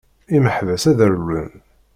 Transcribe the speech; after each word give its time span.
Imeḥbas 0.35 0.83
ad 0.91 0.99
rewwlen! 1.11 1.51